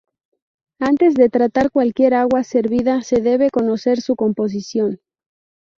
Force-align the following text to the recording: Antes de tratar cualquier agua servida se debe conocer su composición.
Antes 0.79 1.13
de 1.13 1.29
tratar 1.29 1.69
cualquier 1.69 2.15
agua 2.15 2.43
servida 2.43 3.03
se 3.03 3.21
debe 3.21 3.51
conocer 3.51 4.01
su 4.01 4.15
composición. 4.15 4.99